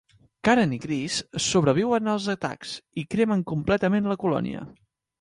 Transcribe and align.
Karen 0.47 0.71
i 0.77 0.79
Chris 0.85 1.17
sobreviuen 1.49 2.11
als 2.15 2.27
atacs 2.37 2.75
i 3.05 3.07
cremen 3.15 3.47
completament 3.55 4.15
la 4.15 4.21
colònia. 4.27 4.69